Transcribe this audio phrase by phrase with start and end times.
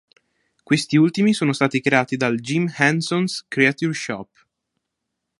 [0.63, 4.47] Questi ultimi sono stati creati dal Jim Henson's Creature Shop.